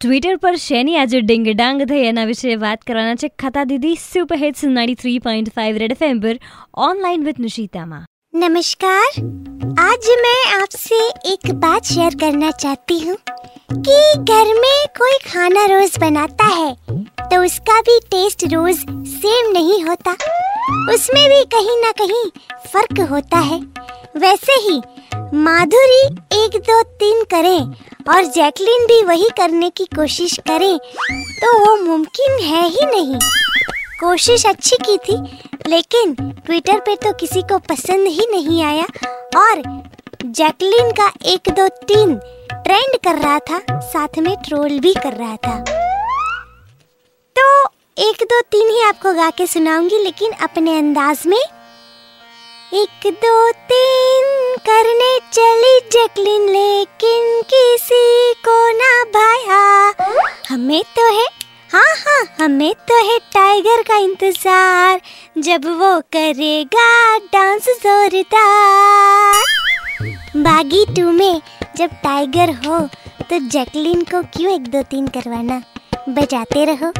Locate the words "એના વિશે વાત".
2.08-2.84